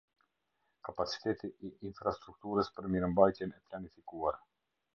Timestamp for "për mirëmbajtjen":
2.79-3.57